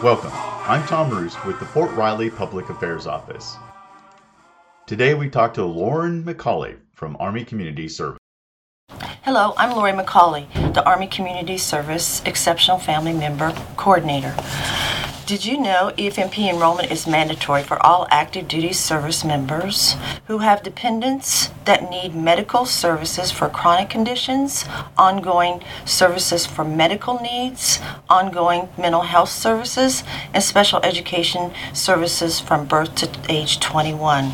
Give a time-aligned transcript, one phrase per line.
[0.00, 0.30] Welcome.
[0.32, 3.56] I'm Tom Roos with the Fort Riley Public Affairs Office.
[4.86, 8.20] Today we talk to Lauren McCauley from Army Community Service.
[9.24, 14.36] Hello, I'm Lori McCauley, the Army Community Service Exceptional Family Member Coordinator.
[15.28, 19.94] Did you know EFMP enrollment is mandatory for all active duty service members
[20.26, 24.64] who have dependents that need medical services for chronic conditions,
[24.96, 27.78] ongoing services for medical needs,
[28.08, 30.02] ongoing mental health services,
[30.32, 34.32] and special education services from birth to age 21?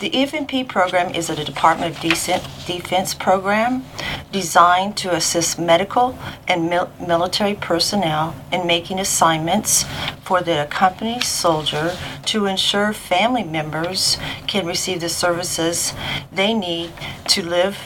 [0.00, 3.84] The EFMP program is a Department of Defense program
[4.32, 6.18] designed to assist medical
[6.48, 9.84] and mil- military personnel in making assignments
[10.24, 15.92] for the accompanying soldier to ensure family members can receive the services
[16.32, 16.90] they need
[17.28, 17.78] to live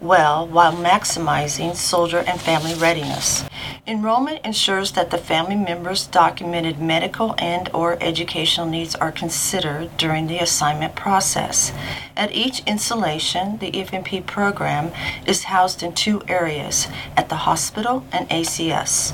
[0.00, 3.44] well while maximizing soldier and family readiness.
[3.86, 10.26] Enrollment ensures that the family member's documented medical and or educational needs are considered during
[10.26, 11.70] the assignment process.
[12.16, 14.90] At each installation, the EFMP program
[15.26, 19.12] is housed in two areas, at the hospital and ACS.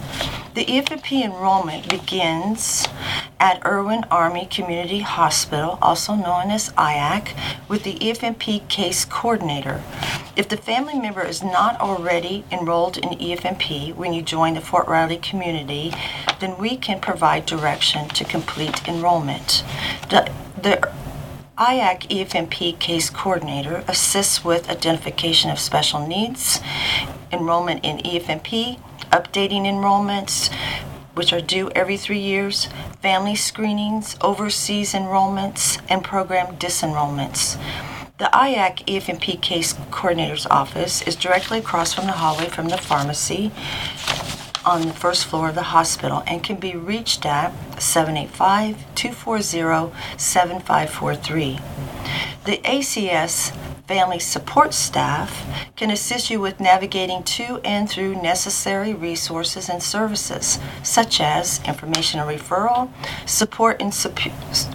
[0.55, 2.87] The EFMP enrollment begins
[3.41, 7.35] at Irwin Army Community Hospital, also known as IAC,
[7.69, 9.83] with the EFMP case coordinator.
[10.37, 14.87] If the family member is not already enrolled in EFMP when you join the Fort
[14.87, 15.93] Riley community,
[16.39, 19.65] then we can provide direction to complete enrollment.
[20.11, 20.31] The,
[20.61, 20.91] the
[21.57, 26.61] IAC EFMP case coordinator assists with identification of special needs,
[27.33, 28.79] enrollment in EFMP,
[29.11, 30.51] updating enrollments,
[31.15, 32.69] which are due every three years,
[33.03, 37.59] family screenings, overseas enrollments, and program disenrollments.
[38.19, 43.51] The IAC EFMP case coordinator's office is directly across from the hallway from the pharmacy
[44.65, 51.59] on the first floor of the hospital and can be reached at 785 240 7543.
[52.45, 53.57] The ACS
[53.91, 60.61] family support staff can assist you with navigating to and through necessary resources and services,
[60.85, 62.89] such as information and referral,
[63.27, 63.91] support in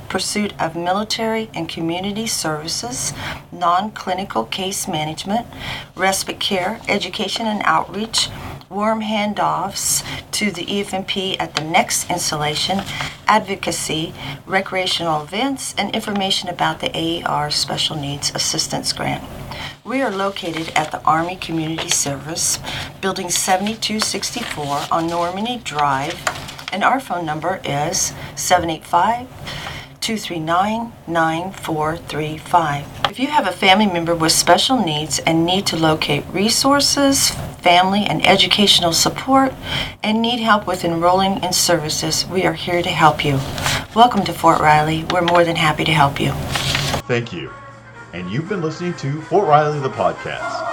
[0.09, 3.13] pursuit of military and community services,
[3.53, 5.47] non clinical case management,
[5.95, 8.27] respite care, education and outreach
[8.69, 12.81] warm handoffs to the EFMP at the next installation,
[13.27, 14.13] advocacy,
[14.45, 19.23] recreational events, and information about the AER Special Needs Assistance Grant.
[19.83, 22.59] We are located at the Army Community Service,
[23.01, 26.19] Building 7264 on Normandy Drive,
[26.73, 29.27] and our phone number is 785
[30.01, 32.85] 239 9435.
[33.09, 37.31] If you have a family member with special needs and need to locate resources,
[37.65, 39.51] family, and educational support,
[40.03, 43.39] and need help with enrolling in services, we are here to help you.
[43.95, 45.03] Welcome to Fort Riley.
[45.11, 46.29] We're more than happy to help you.
[47.07, 47.51] Thank you.
[48.13, 50.64] And you've been listening to Fort Riley the podcast.